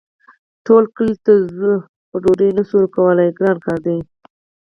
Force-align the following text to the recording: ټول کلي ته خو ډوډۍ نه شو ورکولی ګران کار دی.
ټول 0.65 0.83
کلي 0.95 1.15
ته 1.25 1.33
خو 2.07 2.15
ډوډۍ 2.23 2.49
نه 2.57 2.63
شو 2.67 2.75
ورکولی 2.79 3.29
ګران 3.37 3.57
کار 3.65 3.79
دی. 3.85 3.97